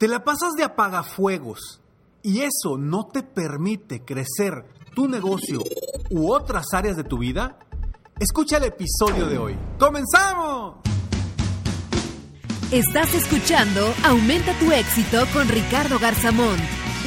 Te 0.00 0.08
la 0.08 0.24
pasas 0.24 0.54
de 0.56 0.64
apagafuegos 0.64 1.82
y 2.22 2.40
eso 2.40 2.78
no 2.78 3.08
te 3.08 3.22
permite 3.22 4.02
crecer 4.02 4.64
tu 4.94 5.08
negocio 5.08 5.62
u 6.08 6.32
otras 6.32 6.72
áreas 6.72 6.96
de 6.96 7.04
tu 7.04 7.18
vida. 7.18 7.58
Escucha 8.18 8.56
el 8.56 8.64
episodio 8.64 9.26
de 9.26 9.36
hoy. 9.36 9.58
¡Comenzamos! 9.78 10.76
Estás 12.70 13.12
escuchando 13.12 13.92
Aumenta 14.02 14.58
tu 14.58 14.72
éxito 14.72 15.26
con 15.34 15.46
Ricardo 15.48 15.98
Garzamón, 15.98 16.56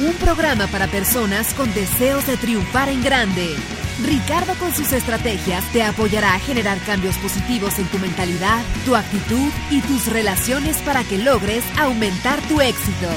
un 0.06 0.14
programa 0.24 0.68
para 0.68 0.86
personas 0.86 1.52
con 1.54 1.74
deseos 1.74 2.24
de 2.28 2.36
triunfar 2.36 2.90
en 2.90 3.02
grande. 3.02 3.56
Ricardo 4.02 4.54
con 4.58 4.72
sus 4.72 4.92
estrategias 4.92 5.64
te 5.72 5.84
apoyará 5.84 6.34
a 6.34 6.40
generar 6.40 6.78
cambios 6.80 7.16
positivos 7.18 7.78
en 7.78 7.86
tu 7.86 7.98
mentalidad, 7.98 8.64
tu 8.84 8.96
actitud 8.96 9.50
y 9.70 9.80
tus 9.82 10.12
relaciones 10.12 10.78
para 10.82 11.04
que 11.04 11.18
logres 11.18 11.62
aumentar 11.78 12.40
tu 12.48 12.60
éxito. 12.60 13.08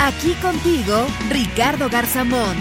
Aquí 0.00 0.34
contigo, 0.34 1.06
Ricardo 1.30 1.88
Garzamont. 1.88 2.58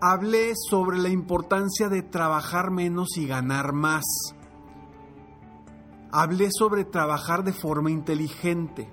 hablé 0.00 0.52
sobre 0.70 0.98
la 0.98 1.08
importancia 1.08 1.88
de 1.88 2.02
trabajar 2.02 2.70
menos 2.70 3.16
y 3.16 3.26
ganar 3.26 3.72
más 3.72 4.04
hablé 6.10 6.48
sobre 6.50 6.84
trabajar 6.84 7.44
de 7.44 7.52
forma 7.52 7.90
inteligente. 7.90 8.88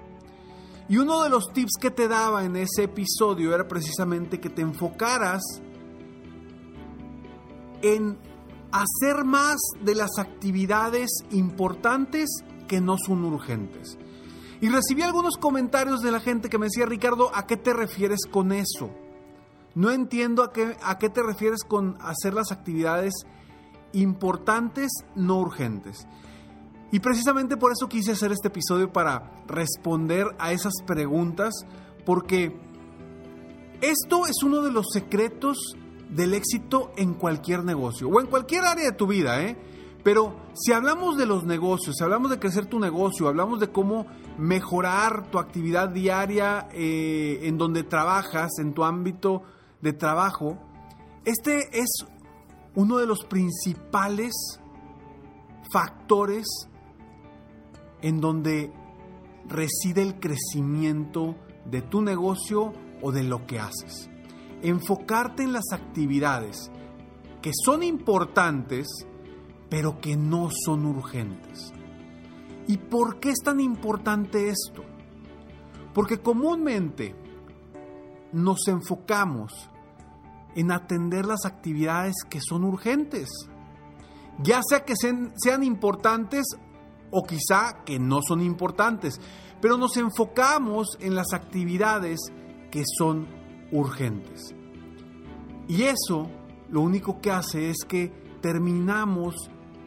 Y 0.89 0.97
uno 0.97 1.23
de 1.23 1.29
los 1.29 1.51
tips 1.53 1.73
que 1.79 1.91
te 1.91 2.07
daba 2.07 2.43
en 2.43 2.55
ese 2.55 2.83
episodio 2.83 3.53
era 3.55 3.67
precisamente 3.67 4.39
que 4.39 4.49
te 4.49 4.61
enfocaras 4.61 5.41
en 7.81 8.17
hacer 8.71 9.23
más 9.23 9.57
de 9.81 9.95
las 9.95 10.17
actividades 10.17 11.09
importantes 11.31 12.29
que 12.67 12.81
no 12.81 12.97
son 12.97 13.23
urgentes. 13.23 13.97
Y 14.61 14.69
recibí 14.69 15.01
algunos 15.01 15.37
comentarios 15.37 16.01
de 16.01 16.11
la 16.11 16.19
gente 16.19 16.49
que 16.49 16.57
me 16.57 16.67
decía, 16.67 16.85
Ricardo, 16.85 17.31
¿a 17.35 17.45
qué 17.45 17.57
te 17.57 17.73
refieres 17.73 18.21
con 18.29 18.51
eso? 18.51 18.89
No 19.75 19.91
entiendo 19.91 20.43
a 20.43 20.53
qué, 20.53 20.77
a 20.81 20.97
qué 20.97 21.09
te 21.09 21.21
refieres 21.21 21.63
con 21.63 21.97
hacer 22.01 22.33
las 22.33 22.51
actividades 22.51 23.13
importantes, 23.91 24.91
no 25.15 25.39
urgentes. 25.39 26.07
Y 26.93 26.99
precisamente 26.99 27.57
por 27.57 27.71
eso 27.71 27.89
quise 27.89 28.11
hacer 28.11 28.31
este 28.31 28.49
episodio 28.49 28.93
para 28.93 29.43
responder 29.47 30.27
a 30.37 30.51
esas 30.51 30.73
preguntas, 30.85 31.65
porque 32.05 32.55
esto 33.81 34.27
es 34.27 34.43
uno 34.43 34.61
de 34.61 34.71
los 34.71 34.85
secretos 34.93 35.75
del 36.11 36.35
éxito 36.35 36.91
en 36.95 37.15
cualquier 37.15 37.63
negocio 37.63 38.09
o 38.09 38.21
en 38.21 38.27
cualquier 38.27 38.65
área 38.65 38.85
de 38.85 38.91
tu 38.91 39.07
vida, 39.07 39.41
¿eh? 39.41 39.57
Pero 40.03 40.35
si 40.53 40.71
hablamos 40.71 41.17
de 41.17 41.25
los 41.25 41.45
negocios, 41.45 41.95
si 41.97 42.03
hablamos 42.03 42.29
de 42.29 42.37
crecer 42.37 42.67
tu 42.67 42.79
negocio, 42.79 43.27
hablamos 43.27 43.59
de 43.59 43.71
cómo 43.71 44.05
mejorar 44.37 45.31
tu 45.31 45.39
actividad 45.39 45.89
diaria 45.89 46.67
eh, 46.73 47.39
en 47.41 47.57
donde 47.57 47.81
trabajas, 47.81 48.51
en 48.59 48.75
tu 48.75 48.83
ámbito 48.83 49.41
de 49.81 49.93
trabajo, 49.93 50.59
este 51.25 51.79
es 51.79 52.05
uno 52.75 52.97
de 52.97 53.07
los 53.07 53.25
principales 53.25 54.59
factores 55.71 56.69
en 58.03 58.21
donde 58.21 58.71
reside 59.47 60.03
el 60.03 60.19
crecimiento 60.19 61.35
de 61.65 61.81
tu 61.81 62.01
negocio 62.01 62.73
o 63.01 63.11
de 63.11 63.23
lo 63.23 63.47
que 63.47 63.59
haces. 63.59 64.09
Enfocarte 64.61 65.43
en 65.43 65.53
las 65.53 65.71
actividades 65.71 66.69
que 67.41 67.51
son 67.65 67.81
importantes, 67.81 68.87
pero 69.69 69.99
que 69.99 70.15
no 70.15 70.49
son 70.65 70.85
urgentes. 70.85 71.73
¿Y 72.67 72.77
por 72.77 73.19
qué 73.19 73.31
es 73.31 73.39
tan 73.39 73.59
importante 73.59 74.49
esto? 74.49 74.83
Porque 75.93 76.19
comúnmente 76.19 77.15
nos 78.31 78.67
enfocamos 78.67 79.69
en 80.55 80.71
atender 80.71 81.25
las 81.25 81.45
actividades 81.45 82.15
que 82.29 82.39
son 82.41 82.63
urgentes, 82.63 83.29
ya 84.41 84.61
sea 84.67 84.85
que 84.85 84.95
sean, 84.95 85.33
sean 85.35 85.63
importantes 85.63 86.45
o 87.13 87.23
quizá 87.23 87.83
que 87.85 87.99
no 87.99 88.21
son 88.27 88.41
importantes, 88.41 89.21
pero 89.61 89.77
nos 89.77 89.95
enfocamos 89.97 90.97
en 90.99 91.15
las 91.15 91.31
actividades 91.31 92.19
que 92.71 92.83
son 92.97 93.27
urgentes. 93.71 94.53
Y 95.67 95.83
eso 95.83 96.29
lo 96.69 96.81
único 96.81 97.21
que 97.21 97.31
hace 97.31 97.69
es 97.69 97.85
que 97.87 98.11
terminamos 98.41 99.35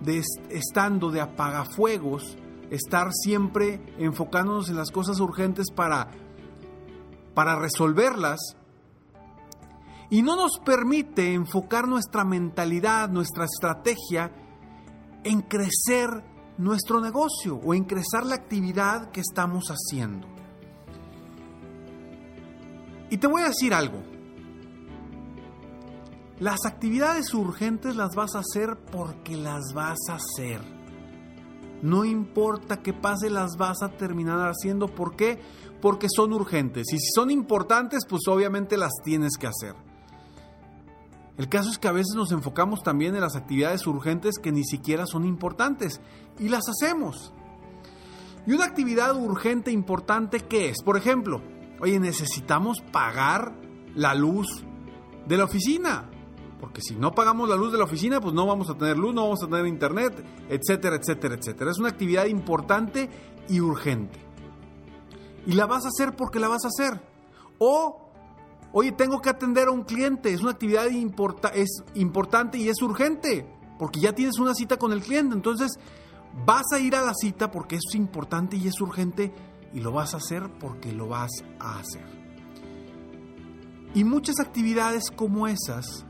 de 0.01 0.23
estando 0.51 1.11
de 1.11 1.21
apagafuegos, 1.21 2.39
estar 2.71 3.13
siempre 3.13 3.81
enfocándonos 3.99 4.71
en 4.71 4.77
las 4.77 4.91
cosas 4.91 5.19
urgentes 5.21 5.67
para, 5.75 6.11
para 7.35 7.57
resolverlas 7.59 8.39
y 10.11 10.23
no 10.23 10.37
nos 10.37 10.61
permite 10.65 11.35
enfocar 11.35 11.89
nuestra 11.89 12.25
mentalidad, 12.25 13.09
nuestra 13.09 13.45
estrategia 13.45 14.31
en 15.25 15.43
crecer 15.43 16.36
nuestro 16.59 17.01
negocio 17.01 17.61
o 17.63 17.75
ingresar 17.75 18.25
la 18.25 18.35
actividad 18.35 19.11
que 19.11 19.21
estamos 19.21 19.69
haciendo. 19.69 20.27
Y 23.11 23.19
te 23.19 23.27
voy 23.27 23.43
a 23.43 23.49
decir 23.49 23.73
algo. 23.75 24.03
Las 26.39 26.67
actividades 26.67 27.33
urgentes 27.33 27.97
las 27.97 28.15
vas 28.15 28.35
a 28.35 28.41
hacer 28.41 28.77
porque 28.93 29.37
las 29.37 29.73
vas 29.73 29.99
a 30.11 30.17
hacer. 30.17 30.61
No 31.83 32.05
importa 32.05 32.83
qué 32.83 32.93
pase, 32.93 33.31
las 33.31 33.57
vas 33.57 33.83
a 33.83 33.91
terminar 33.91 34.49
haciendo. 34.49 34.89
¿Por 34.89 35.15
qué? 35.15 35.41
Porque 35.81 36.09
son 36.15 36.33
urgentes. 36.33 36.93
Y 36.93 36.99
si 36.99 37.11
son 37.15 37.31
importantes, 37.31 38.05
pues 38.09 38.23
obviamente 38.29 38.77
las 38.77 38.93
tienes 39.05 39.37
que 39.39 39.47
hacer. 39.47 39.86
El 41.39 41.49
caso 41.49 41.71
es 41.71 41.79
que 41.79 41.89
a 41.89 41.93
veces 41.93 42.15
nos 42.15 42.33
enfocamos 42.33 42.83
también 42.83 43.15
en 43.15 43.21
las 43.21 43.37
actividades 43.37 43.87
urgentes 43.87 44.39
que 44.39 44.53
ni 44.53 44.65
siquiera 44.65 45.07
son 45.07 45.25
importantes 45.25 46.01
y 46.39 46.49
las 46.49 46.69
hacemos. 46.69 47.33
Y 48.47 48.53
una 48.53 48.65
actividad 48.65 49.15
urgente 49.17 49.71
importante 49.71 50.41
¿qué 50.41 50.71
es, 50.71 50.83
por 50.83 50.97
ejemplo, 50.97 51.43
oye, 51.81 51.99
necesitamos 51.99 52.81
pagar 52.93 53.55
la 53.95 54.15
luz 54.15 54.65
de 55.27 55.37
la 55.37 55.45
oficina. 55.45 56.11
Porque 56.61 56.81
si 56.81 56.95
no 56.95 57.13
pagamos 57.13 57.49
la 57.49 57.57
luz 57.57 57.73
de 57.73 57.79
la 57.79 57.85
oficina, 57.85 58.21
pues 58.21 58.33
no 58.33 58.47
vamos 58.47 58.71
a 58.71 58.75
tener 58.75 58.97
luz, 58.97 59.15
no 59.15 59.25
vamos 59.25 59.43
a 59.43 59.47
tener 59.47 59.67
internet, 59.67 60.25
etcétera, 60.49 60.97
etcétera, 60.97 61.35
etcétera. 61.35 61.71
Es 61.71 61.79
una 61.79 61.89
actividad 61.89 62.27
importante 62.27 63.11
y 63.49 63.61
urgente. 63.61 64.19
Y 65.47 65.53
la 65.53 65.67
vas 65.67 65.85
a 65.85 65.89
hacer 65.89 66.17
porque 66.17 66.41
la 66.41 66.49
vas 66.49 66.65
a 66.65 66.69
hacer. 66.69 67.01
O, 67.59 68.06
oye, 68.79 68.93
tengo 68.93 69.23
que 69.23 69.31
atender 69.31 69.69
a 69.69 69.71
un 69.71 69.85
cliente, 69.85 70.35
es 70.35 70.43
una 70.43 70.51
actividad 70.51 70.85
es 71.55 71.83
importante 71.95 72.59
y 72.59 72.69
es 72.69 72.83
urgente, 72.83 73.51
porque 73.79 74.01
ya 74.01 74.13
tienes 74.13 74.39
una 74.39 74.53
cita 74.53 74.77
con 74.77 74.93
el 74.93 75.01
cliente. 75.01 75.35
Entonces, 75.35 75.79
vas 76.45 76.67
a 76.75 76.79
ir 76.79 76.95
a 76.95 77.01
la 77.01 77.15
cita 77.15 77.51
porque 77.51 77.77
es 77.77 77.95
importante 77.95 78.59
y 78.59 78.69
es 78.69 78.79
urgente 78.79 79.33
y 79.73 79.81
lo 79.81 79.93
vas 79.93 80.13
a 80.13 80.19
hacer 80.19 80.51
porque 80.61 80.93
lo 80.93 81.09
vas 81.09 81.31
a 81.59 81.79
hacer. 81.79 82.05
Y 83.95 84.05
muchas 84.05 84.41
actividades 84.41 85.11
como 85.11 85.49
esas 85.49 86.05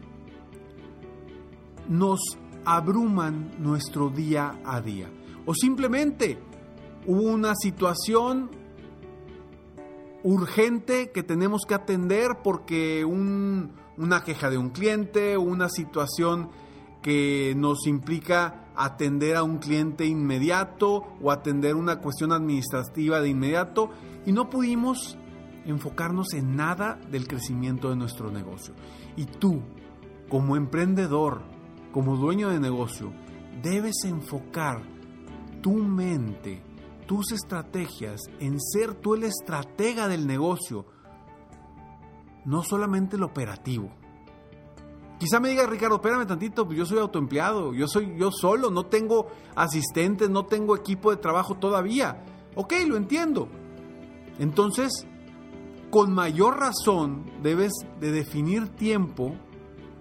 nos 1.89 2.19
abruman 2.65 3.55
nuestro 3.61 4.11
día 4.11 4.59
a 4.65 4.81
día. 4.81 5.09
O 5.47 5.55
simplemente 5.55 6.37
hubo 7.07 7.31
una 7.31 7.55
situación 7.55 8.51
urgente 10.23 11.11
que 11.13 11.23
tenemos 11.23 11.63
que 11.67 11.75
atender 11.75 12.39
porque 12.43 13.05
una 13.05 14.25
queja 14.25 14.51
de 14.51 14.59
un 14.59 14.71
cliente, 14.71 15.37
una 15.37 15.69
situación 15.69 16.51
que 17.03 17.55
nos 17.57 17.87
implica 17.87 18.67
atender 18.75 19.37
a 19.37 19.43
un 19.43 19.59
cliente 19.59 20.07
inmediato 20.07 21.05
o 21.23 21.31
atender 21.31 21.75
una 21.77 22.01
cuestión 22.01 22.33
administrativa 22.33 23.21
de 23.21 23.29
inmediato 23.29 23.91
y 24.27 24.33
no 24.33 24.51
pudimos 24.51 25.17
enfocarnos 25.65 26.35
en 26.35 26.57
nada 26.57 26.99
del 27.11 27.27
crecimiento 27.27 27.91
de 27.91 27.97
nuestro 27.97 28.31
negocio. 28.31 28.75
Y 29.17 29.25
tú, 29.27 29.63
como 30.29 30.57
emprendedor, 30.57 31.43
como 31.93 32.17
dueño 32.17 32.51
de 32.51 32.61
negocio, 32.61 33.13
debes 33.63 34.05
enfocar 34.05 34.83
tu 35.63 35.75
mente, 35.75 36.63
tus 37.07 37.33
estrategias 37.33 38.21
en 38.41 38.61
ser 38.61 38.95
tú 38.95 39.15
el 39.15 39.25
estratega 39.25 40.09
del 40.09 40.27
negocio, 40.27 40.87
no 42.45 42.63
solamente 42.63 43.17
el 43.17 43.23
operativo. 43.23 43.91
Quizá 45.19 45.41
me 45.41 45.49
diga 45.49 45.67
Ricardo, 45.67 45.97
espérame 45.97 46.27
tantito, 46.27 46.67
pues 46.67 46.77
yo 46.77 46.85
soy 46.85 46.99
autoempleado, 46.99 47.73
yo 47.73 47.89
soy 47.89 48.17
yo 48.19 48.31
solo, 48.31 48.71
no 48.71 48.87
tengo 48.87 49.29
asistentes, 49.55 50.29
no 50.29 50.45
tengo 50.45 50.77
equipo 50.77 51.11
de 51.11 51.17
trabajo 51.17 51.55
todavía. 51.55 52.23
Ok, 52.55 52.75
lo 52.87 52.97
entiendo. 52.97 53.49
Entonces, 54.39 55.07
con 55.91 56.13
mayor 56.13 56.59
razón 56.59 57.25
debes 57.43 57.73
de 58.01 58.11
definir 58.13 58.69
tiempo 58.69 59.35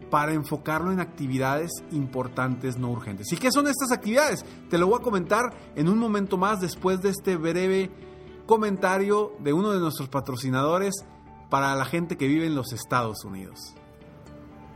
para 0.10 0.34
enfocarlo 0.34 0.92
en 0.92 1.00
actividades 1.00 1.72
importantes 1.92 2.78
no 2.78 2.90
urgentes. 2.92 3.32
¿Y 3.32 3.38
qué 3.38 3.52
son 3.52 3.68
estas 3.68 3.92
actividades? 3.92 4.46
Te 4.70 4.78
lo 4.78 4.88
voy 4.88 5.00
a 5.00 5.04
comentar 5.04 5.46
en 5.76 5.90
un 5.90 5.98
momento 5.98 6.38
más 6.38 6.62
después 6.62 7.02
de 7.02 7.10
este 7.10 7.36
breve 7.36 7.92
comentario 8.46 9.34
de 9.40 9.54
uno 9.54 9.72
de 9.72 9.80
nuestros 9.80 10.10
patrocinadores 10.10 10.94
para 11.50 11.76
la 11.76 11.86
gente 11.86 12.18
que 12.18 12.28
vive 12.28 12.46
en 12.46 12.56
los 12.56 12.74
Estados 12.74 13.24
Unidos. 13.26 13.76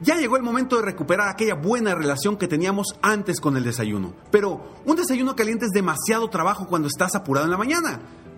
Ya 0.02 0.16
llegó 0.16 0.38
el 0.38 0.44
momento 0.44 0.78
de 0.78 0.84
recuperar 0.84 1.28
aquella 1.28 1.56
buena 1.56 1.94
relación 1.94 2.38
que 2.38 2.48
teníamos 2.48 2.96
antes 3.02 3.42
con 3.42 3.58
el 3.58 3.66
desayuno. 3.66 4.14
Pero 4.32 4.62
un 4.86 4.96
desayuno 4.96 5.36
caliente 5.36 5.66
es 5.66 5.72
demasiado 5.72 6.30
trabajo 6.30 6.68
cuando 6.68 6.88
estás 6.88 7.16
apurado 7.16 7.46
en 7.46 7.52
la 7.52 7.58
mañana. 7.58 8.00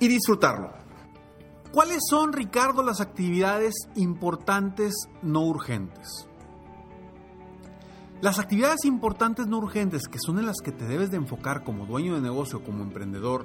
y 0.00 0.08
disfrutarlo. 0.08 0.72
¿Cuáles 1.72 2.02
son, 2.08 2.32
Ricardo, 2.32 2.82
las 2.82 3.00
actividades 3.00 3.74
importantes 3.96 4.94
no 5.22 5.40
urgentes? 5.40 6.28
Las 8.20 8.38
actividades 8.38 8.84
importantes 8.84 9.46
no 9.48 9.58
urgentes, 9.58 10.08
que 10.08 10.18
son 10.24 10.38
en 10.38 10.46
las 10.46 10.58
que 10.64 10.72
te 10.72 10.86
debes 10.86 11.10
de 11.10 11.16
enfocar 11.16 11.64
como 11.64 11.84
dueño 11.84 12.14
de 12.14 12.20
negocio, 12.20 12.62
como 12.62 12.82
emprendedor, 12.82 13.44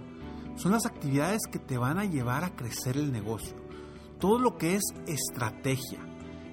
son 0.56 0.72
las 0.72 0.86
actividades 0.86 1.42
que 1.52 1.60
te 1.60 1.78
van 1.78 1.98
a 1.98 2.06
llevar 2.06 2.44
a 2.44 2.56
crecer 2.56 2.98
el 2.98 3.12
negocio. 3.12 3.56
Todo 4.20 4.40
lo 4.40 4.58
que 4.58 4.76
es 4.76 4.84
estrategia, 5.08 6.00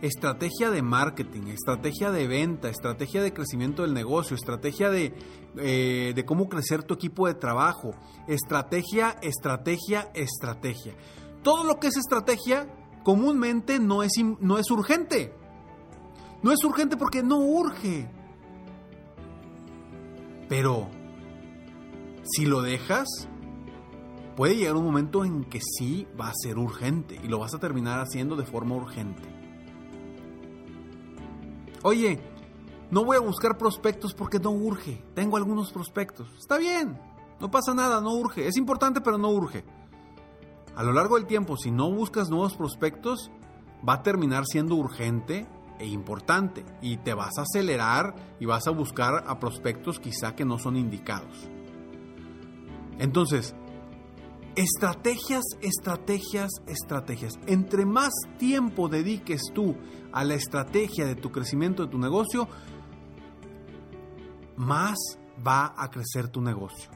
estrategia 0.02 0.70
de 0.70 0.82
marketing, 0.82 1.48
estrategia 1.48 2.10
de 2.10 2.26
venta, 2.26 2.68
estrategia 2.68 3.22
de 3.22 3.32
crecimiento 3.32 3.82
del 3.82 3.94
negocio, 3.94 4.36
estrategia 4.36 4.90
de, 4.90 5.14
eh, 5.56 6.12
de 6.14 6.24
cómo 6.24 6.48
crecer 6.48 6.82
tu 6.82 6.94
equipo 6.94 7.26
de 7.26 7.34
trabajo, 7.34 7.92
estrategia, 8.28 9.16
estrategia, 9.22 10.10
estrategia. 10.14 10.94
Todo 11.42 11.64
lo 11.64 11.78
que 11.78 11.88
es 11.88 11.96
estrategia 11.96 12.68
comúnmente 13.04 13.78
no 13.78 14.02
es, 14.02 14.12
no 14.40 14.58
es 14.58 14.70
urgente. 14.70 15.32
No 16.42 16.52
es 16.52 16.62
urgente 16.64 16.96
porque 16.96 17.22
no 17.22 17.38
urge. 17.38 18.08
Pero 20.48 20.88
si 22.22 22.46
lo 22.46 22.62
dejas, 22.62 23.28
puede 24.36 24.56
llegar 24.56 24.76
un 24.76 24.84
momento 24.84 25.24
en 25.24 25.44
que 25.44 25.60
sí 25.60 26.06
va 26.20 26.28
a 26.28 26.34
ser 26.34 26.58
urgente 26.58 27.18
y 27.22 27.28
lo 27.28 27.38
vas 27.38 27.54
a 27.54 27.58
terminar 27.58 28.00
haciendo 28.00 28.36
de 28.36 28.44
forma 28.44 28.74
urgente. 28.74 29.35
Oye, 31.86 32.18
no 32.90 33.04
voy 33.04 33.16
a 33.16 33.20
buscar 33.20 33.56
prospectos 33.56 34.12
porque 34.12 34.40
no 34.40 34.50
urge. 34.50 35.04
Tengo 35.14 35.36
algunos 35.36 35.70
prospectos. 35.70 36.26
Está 36.36 36.58
bien, 36.58 36.98
no 37.38 37.48
pasa 37.48 37.74
nada, 37.74 38.00
no 38.00 38.12
urge. 38.12 38.48
Es 38.48 38.56
importante, 38.56 39.00
pero 39.00 39.18
no 39.18 39.30
urge. 39.30 39.64
A 40.74 40.82
lo 40.82 40.92
largo 40.92 41.14
del 41.14 41.26
tiempo, 41.26 41.56
si 41.56 41.70
no 41.70 41.88
buscas 41.88 42.28
nuevos 42.28 42.56
prospectos, 42.56 43.30
va 43.88 43.92
a 43.92 44.02
terminar 44.02 44.46
siendo 44.46 44.74
urgente 44.74 45.46
e 45.78 45.86
importante 45.86 46.64
y 46.82 46.96
te 46.96 47.14
vas 47.14 47.38
a 47.38 47.42
acelerar 47.42 48.16
y 48.40 48.46
vas 48.46 48.66
a 48.66 48.72
buscar 48.72 49.22
a 49.24 49.38
prospectos 49.38 50.00
quizá 50.00 50.34
que 50.34 50.44
no 50.44 50.58
son 50.58 50.76
indicados. 50.76 51.48
Entonces, 52.98 53.54
estrategias, 54.56 55.44
estrategias, 55.60 56.50
estrategias. 56.66 57.34
Entre 57.46 57.84
más 57.84 58.12
tiempo 58.38 58.88
dediques 58.88 59.42
tú 59.54 59.76
a 60.12 60.24
la 60.24 60.34
estrategia 60.34 61.04
de 61.06 61.14
tu 61.14 61.30
crecimiento 61.30 61.84
de 61.84 61.90
tu 61.90 61.98
negocio, 61.98 62.48
más 64.56 64.96
va 65.46 65.74
a 65.76 65.90
crecer 65.90 66.28
tu 66.28 66.40
negocio. 66.40 66.90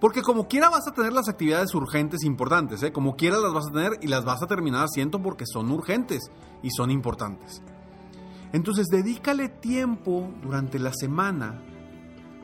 Porque 0.00 0.22
como 0.22 0.46
quiera 0.46 0.68
vas 0.68 0.86
a 0.86 0.92
tener 0.92 1.12
las 1.12 1.28
actividades 1.28 1.74
urgentes 1.74 2.22
importantes, 2.22 2.82
¿eh? 2.82 2.92
como 2.92 3.16
quiera 3.16 3.38
las 3.38 3.52
vas 3.52 3.66
a 3.66 3.72
tener 3.72 3.92
y 4.02 4.06
las 4.06 4.24
vas 4.24 4.42
a 4.42 4.46
terminar 4.46 4.84
haciendo 4.84 5.20
porque 5.20 5.44
son 5.46 5.70
urgentes 5.72 6.30
y 6.62 6.70
son 6.70 6.90
importantes. 6.90 7.62
Entonces 8.52 8.86
dedícale 8.86 9.48
tiempo 9.48 10.30
durante 10.42 10.78
la 10.78 10.92
semana 10.94 11.62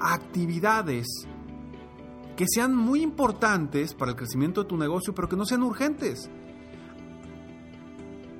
a 0.00 0.14
actividades 0.14 1.06
que 2.42 2.48
sean 2.52 2.74
muy 2.74 3.02
importantes 3.02 3.94
para 3.94 4.10
el 4.10 4.16
crecimiento 4.16 4.64
de 4.64 4.68
tu 4.68 4.76
negocio, 4.76 5.14
pero 5.14 5.28
que 5.28 5.36
no 5.36 5.46
sean 5.46 5.62
urgentes 5.62 6.28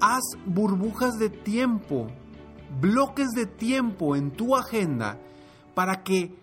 haz 0.03 0.23
burbujas 0.45 1.17
de 1.19 1.31
tiempo, 1.31 2.09
bloques 2.81 3.29
de 3.37 3.47
tiempo 3.47 4.17
en 4.17 4.33
tu 4.33 4.57
agenda 4.57 5.21
para 5.75 6.03
que 6.03 6.35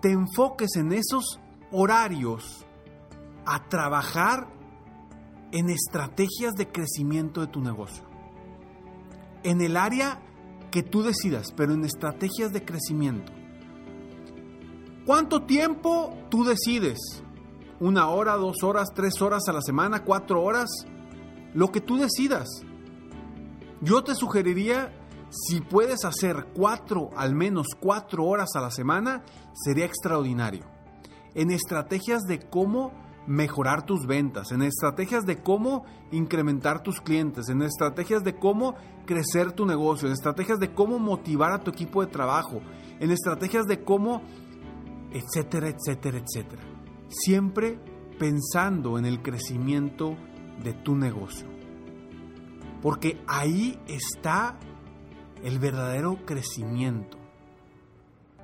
te 0.00 0.10
enfoques 0.10 0.76
en 0.76 0.92
esos 0.92 1.38
horarios 1.70 2.64
a 3.44 3.68
trabajar 3.68 4.48
en 5.52 5.68
estrategias 5.68 6.54
de 6.54 6.68
crecimiento 6.68 7.42
de 7.42 7.48
tu 7.48 7.60
negocio. 7.60 8.04
En 9.42 9.60
el 9.60 9.76
área 9.76 10.22
que 10.70 10.82
tú 10.82 11.02
decidas, 11.02 11.52
pero 11.54 11.74
en 11.74 11.84
estrategias 11.84 12.50
de 12.52 12.64
crecimiento. 12.64 13.39
¿Cuánto 15.06 15.42
tiempo 15.42 16.16
tú 16.28 16.44
decides? 16.44 17.22
¿Una 17.80 18.08
hora, 18.08 18.36
dos 18.36 18.62
horas, 18.62 18.88
tres 18.94 19.20
horas 19.22 19.42
a 19.48 19.52
la 19.52 19.62
semana, 19.62 20.04
cuatro 20.04 20.42
horas? 20.42 20.68
lo 21.54 21.72
que 21.72 21.80
tú 21.80 21.96
decidas. 21.96 22.48
Yo 23.80 24.04
te 24.04 24.14
sugeriría, 24.14 24.92
si 25.30 25.60
puedes 25.60 26.04
hacer 26.04 26.48
cuatro, 26.54 27.10
al 27.16 27.34
menos 27.34 27.68
cuatro 27.78 28.24
horas 28.24 28.50
a 28.54 28.60
la 28.60 28.70
semana, 28.70 29.22
sería 29.54 29.86
extraordinario. 29.86 30.64
En 31.34 31.50
estrategias 31.50 32.22
de 32.22 32.40
cómo 32.40 32.92
mejorar 33.26 33.86
tus 33.86 34.06
ventas, 34.06 34.50
en 34.50 34.62
estrategias 34.62 35.24
de 35.24 35.40
cómo 35.40 35.84
incrementar 36.10 36.82
tus 36.82 37.00
clientes, 37.00 37.48
en 37.48 37.62
estrategias 37.62 38.24
de 38.24 38.36
cómo 38.36 38.74
crecer 39.06 39.52
tu 39.52 39.66
negocio, 39.66 40.08
en 40.08 40.14
estrategias 40.14 40.58
de 40.58 40.72
cómo 40.72 40.98
motivar 40.98 41.52
a 41.52 41.62
tu 41.62 41.70
equipo 41.70 42.04
de 42.04 42.10
trabajo, 42.10 42.60
en 42.98 43.10
estrategias 43.10 43.66
de 43.66 43.84
cómo, 43.84 44.22
etcétera, 45.12 45.68
etcétera, 45.68 46.18
etcétera. 46.18 46.62
Siempre 47.08 47.78
pensando 48.18 48.98
en 48.98 49.06
el 49.06 49.22
crecimiento 49.22 50.16
de 50.62 50.74
tu 50.74 50.94
negocio. 50.94 51.46
Porque 52.82 53.22
ahí 53.26 53.78
está 53.86 54.58
el 55.42 55.58
verdadero 55.58 56.18
crecimiento. 56.24 57.18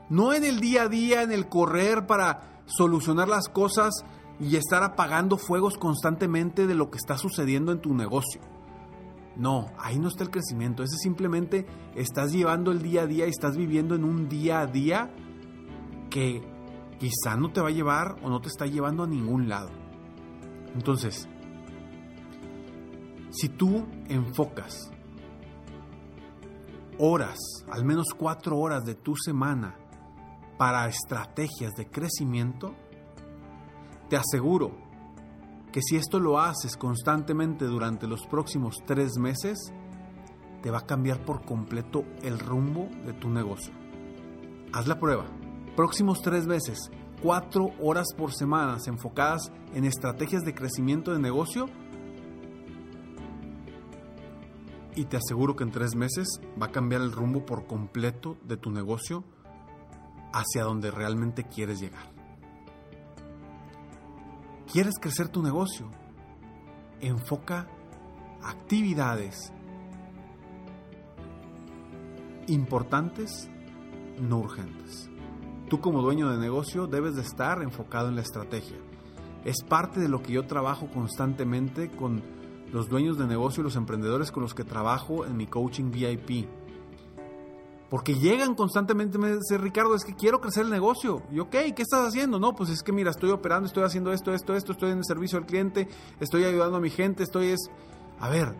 No 0.09 0.33
en 0.33 0.45
el 0.45 0.61
día 0.61 0.83
a 0.83 0.89
día, 0.89 1.23
en 1.23 1.33
el 1.33 1.49
correr 1.49 2.07
para 2.07 2.63
solucionar 2.67 3.29
las 3.29 3.49
cosas 3.49 4.05
y 4.41 4.57
estar 4.57 4.83
apagando 4.83 5.37
fuegos 5.37 5.79
constantemente 5.79 6.67
de 6.67 6.75
lo 6.75 6.91
que 6.91 6.99
está 6.99 7.19
sucediendo 7.19 7.73
en 7.73 7.81
tu 7.81 7.95
negocio. 7.95 8.41
No, 9.37 9.67
ahí 9.79 9.99
no 9.99 10.09
está 10.09 10.25
el 10.25 10.31
crecimiento. 10.31 10.83
Ese 10.83 10.97
simplemente 10.97 11.67
estás 11.95 12.33
llevando 12.33 12.73
el 12.73 12.83
día 12.83 13.03
a 13.03 13.07
día 13.07 13.27
y 13.27 13.31
estás 13.31 13.57
viviendo 13.57 13.95
en 13.95 14.05
un 14.05 14.29
día 14.29 14.61
a 14.61 14.67
día 14.67 15.11
que 16.09 16.56
quizá 16.99 17.37
no 17.37 17.53
te 17.53 17.61
va 17.61 17.69
a 17.69 17.73
llevar 17.73 18.17
o 18.23 18.31
no 18.31 18.41
te 18.41 18.49
está 18.49 18.67
llevando 18.67 19.05
a 19.05 19.07
ningún 19.07 19.49
lado. 19.49 19.71
Entonces, 20.75 21.29
si 23.31 23.49
tú 23.49 23.87
enfocas 24.09 24.91
horas, 26.99 27.39
al 27.71 27.85
menos 27.85 28.07
cuatro 28.17 28.59
horas 28.59 28.85
de 28.85 28.95
tu 28.95 29.15
semana 29.17 29.77
para 30.59 30.89
estrategias 30.89 31.75
de 31.75 31.91
crecimiento, 31.91 32.75
te 34.09 34.17
aseguro 34.17 34.87
que 35.73 35.83
si 35.83 35.97
esto 35.97 36.19
lo 36.19 36.41
haces 36.41 36.77
constantemente 36.77 37.67
durante 37.67 38.07
los 38.07 38.27
próximos 38.27 38.77
tres 38.87 39.19
meses, 39.19 39.59
te 40.63 40.71
va 40.71 40.79
a 40.79 40.87
cambiar 40.87 41.25
por 41.25 41.45
completo 41.45 42.05
el 42.23 42.39
rumbo 42.39 42.89
de 43.05 43.13
tu 43.13 43.29
negocio. 43.29 43.75
Haz 44.73 44.87
la 44.87 44.99
prueba. 44.99 45.27
Próximos 45.77 46.23
tres 46.23 46.47
meses, 46.47 46.91
cuatro 47.23 47.67
horas 47.81 48.07
por 48.17 48.33
semana 48.33 48.79
enfocadas 48.87 49.53
en 49.75 49.85
estrategias 49.85 50.43
de 50.43 50.55
crecimiento 50.55 51.13
de 51.13 51.19
negocio. 51.19 51.67
Y 54.95 55.05
te 55.05 55.19
aseguro 55.19 55.55
que 55.55 55.65
en 55.65 55.73
tres 55.73 55.95
meses 55.95 56.41
va 56.61 56.67
a 56.67 56.73
cambiar 56.73 57.03
el 57.03 57.13
rumbo 57.13 57.45
por 57.45 57.67
completo 57.67 58.39
de 58.43 58.57
tu 58.57 58.71
negocio 58.71 59.23
hacia 60.33 60.65
donde 60.65 60.91
realmente 60.91 61.45
quieres 61.45 61.79
llegar. 61.79 62.11
¿Quieres 64.73 64.95
crecer 64.99 65.29
tu 65.29 65.43
negocio? 65.43 65.91
Enfoca 67.03 67.69
actividades 68.43 69.53
importantes, 72.47 73.51
no 74.19 74.39
urgentes. 74.39 75.11
Tú 75.69 75.81
como 75.81 76.03
dueño 76.03 76.31
de 76.31 76.39
negocio 76.39 76.87
debes 76.87 77.17
de 77.17 77.23
estar 77.23 77.63
enfocado 77.63 78.09
en 78.09 78.17
la 78.17 78.23
estrategia. 78.23 78.77
Es 79.45 79.63
parte 79.63 80.01
de 80.01 80.09
lo 80.09 80.23
que 80.23 80.33
yo 80.33 80.47
trabajo 80.47 80.89
constantemente 80.93 81.91
con 81.91 82.23
los 82.73 82.89
dueños 82.89 83.19
de 83.19 83.27
negocio 83.27 83.61
y 83.61 83.65
los 83.65 83.77
emprendedores 83.77 84.33
con 84.33 84.43
los 84.43 84.55
que 84.55 84.65
trabajo 84.65 85.25
en 85.25 85.37
mi 85.37 85.47
coaching 85.47 85.91
VIP 85.91 86.49
porque 87.89 88.17
llegan 88.17 88.55
constantemente, 88.55 89.17
me 89.17 89.37
dice 89.37 89.59
Ricardo, 89.59 89.95
es 89.95 90.05
que 90.05 90.15
quiero 90.15 90.41
crecer 90.41 90.65
el 90.65 90.71
negocio. 90.71 91.23
Y 91.31 91.39
ok, 91.39 91.51
¿qué 91.75 91.83
estás 91.83 92.09
haciendo? 92.09 92.39
No, 92.41 92.55
pues 92.55 92.71
es 92.71 92.83
que 92.83 92.93
mira, 92.93 93.11
estoy 93.11 93.31
operando, 93.31 93.67
estoy 93.67 93.85
haciendo 93.85 94.13
esto, 94.13 94.35
esto, 94.35 94.57
esto, 94.57 94.73
estoy 94.73 94.91
en 94.91 94.99
el 94.99 95.05
servicio 95.05 95.39
al 95.39 95.47
cliente, 95.47 95.89
estoy 96.19 96.45
ayudando 96.45 96.79
a 96.79 96.81
mi 96.81 96.91
gente, 96.91 97.23
estoy 97.23 97.49
es... 97.49 97.71
A 98.19 98.29
ver, 98.29 98.57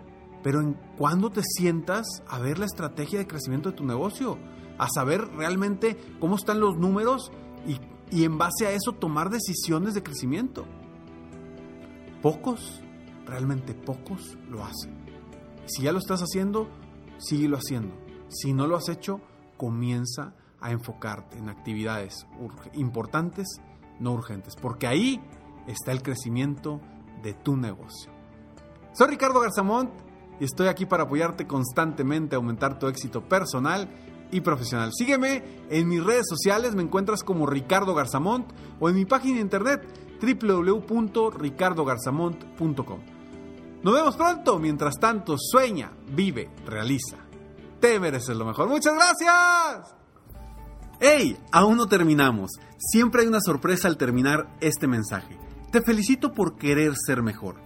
pero 0.47 0.61
¿en 0.61 0.75
cuándo 0.97 1.31
te 1.31 1.43
sientas 1.43 2.07
a 2.29 2.39
ver 2.39 2.61
la 2.61 2.67
estrategia 2.67 3.19
de 3.19 3.27
crecimiento 3.27 3.73
de 3.73 3.77
tu 3.77 3.85
negocio? 3.85 4.39
A 4.79 4.87
saber 4.89 5.27
realmente 5.35 5.97
cómo 6.21 6.37
están 6.37 6.61
los 6.61 6.77
números 6.77 7.33
y, 7.67 7.81
y 8.17 8.23
en 8.23 8.39
base 8.39 8.65
a 8.65 8.71
eso 8.71 8.93
tomar 8.93 9.29
decisiones 9.29 9.95
de 9.95 10.05
crecimiento. 10.05 10.65
Pocos, 12.23 12.81
realmente 13.25 13.75
pocos 13.75 14.39
lo 14.49 14.63
hacen. 14.63 14.97
Si 15.65 15.83
ya 15.83 15.91
lo 15.91 15.99
estás 15.99 16.21
haciendo, 16.21 16.69
síguelo 17.19 17.57
haciendo 17.57 18.07
si 18.29 18.53
no 18.53 18.69
lo 18.69 18.77
has 18.77 18.89
hecho, 18.89 19.21
comienza 19.57 20.33
a 20.61 20.71
enfocarte 20.71 21.39
en 21.39 21.49
actividades 21.49 22.25
importantes, 22.75 23.61
no 23.99 24.13
urgentes, 24.13 24.55
porque 24.55 24.87
ahí 24.87 25.21
está 25.67 25.91
el 25.91 26.03
crecimiento 26.03 26.81
de 27.25 27.35
tu 27.35 27.57
negocio. 27.57 28.13
Soy 28.93 29.09
Ricardo 29.09 29.41
Garzamont 29.41 30.06
y 30.41 30.45
estoy 30.45 30.69
aquí 30.69 30.87
para 30.87 31.03
apoyarte 31.05 31.47
constantemente 31.47 32.35
a 32.35 32.39
aumentar 32.39 32.79
tu 32.79 32.89
éxito 32.89 33.23
personal 33.23 33.89
y 34.31 34.41
profesional. 34.41 34.93
Sígueme 34.93 35.43
en 35.71 35.89
mis 35.89 36.05
redes 36.05 36.27
sociales, 36.29 36.75
me 36.75 36.83
encuentras 36.83 37.23
como 37.23 37.47
Ricardo 37.47 37.95
Garzamont 37.95 38.51
o 38.81 38.89
en 38.89 38.97
mi 38.97 39.05
página 39.05 39.37
de 39.37 39.43
internet 39.43 39.87
www.ricardogarzamont.com. 40.21 43.01
Nos 43.83 43.95
vemos 43.95 44.17
pronto, 44.17 44.59
mientras 44.59 44.99
tanto 44.99 45.37
sueña, 45.39 45.93
vive, 46.09 46.51
realiza. 46.67 47.19
Te 47.81 48.01
mereces 48.01 48.37
lo 48.37 48.45
mejor. 48.45 48.69
Muchas 48.69 48.95
gracias. 48.95 49.95
¡Hey! 50.99 51.37
Aún 51.53 51.77
no 51.77 51.87
terminamos. 51.87 52.53
Siempre 52.79 53.23
hay 53.23 53.29
una 53.29 53.41
sorpresa 53.41 53.87
al 53.87 53.99
terminar 53.99 54.49
este 54.61 54.87
mensaje. 54.87 55.39
Te 55.71 55.83
felicito 55.83 56.33
por 56.33 56.57
querer 56.57 56.95
ser 56.97 57.23
mejor. 57.23 57.66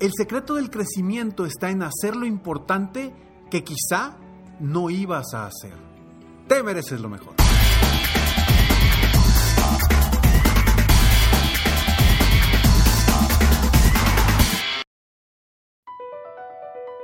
El 0.00 0.12
secreto 0.16 0.54
del 0.54 0.70
crecimiento 0.70 1.44
está 1.44 1.68
en 1.68 1.82
hacer 1.82 2.16
lo 2.16 2.24
importante 2.24 3.12
que 3.50 3.62
quizá 3.62 4.16
no 4.58 4.88
ibas 4.88 5.34
a 5.34 5.44
hacer. 5.44 5.74
Te 6.48 6.62
mereces 6.62 6.98
lo 7.02 7.10
mejor. 7.10 7.34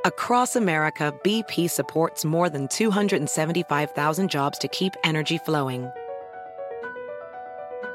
Across 0.06 0.56
America, 0.56 1.12
BP 1.22 1.68
supports 1.68 2.24
more 2.24 2.48
than 2.48 2.66
275,000 2.68 4.30
jobs 4.30 4.58
to 4.58 4.68
keep 4.68 4.94
energy 5.04 5.36
flowing. 5.36 5.90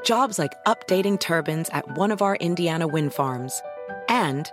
Jobs 0.04 0.38
like 0.38 0.52
updating 0.64 1.18
turbines 1.18 1.68
at 1.70 1.98
one 1.98 2.12
of 2.12 2.22
our 2.22 2.36
Indiana 2.36 2.86
wind 2.86 3.12
farms 3.12 3.60
and 4.08 4.52